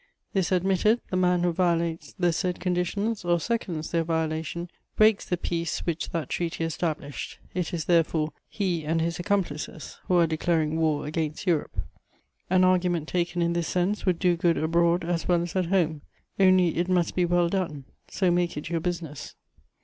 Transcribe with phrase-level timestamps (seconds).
[0.33, 5.37] This admitted, the man who violates the said conditions or seconds their violation breaks the
[5.37, 7.37] peace which that treaty established.
[7.53, 11.79] It is, therefore, he and his accomplices who are declaring war against Europe.
[12.49, 16.01] "An argument taken in this sense would do good abroad as well as at home;
[16.39, 19.35] only it must be well done, so make it your business.